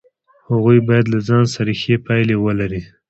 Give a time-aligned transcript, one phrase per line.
[0.51, 2.81] هغوی باید له ځان سره ښې پایلې ولري.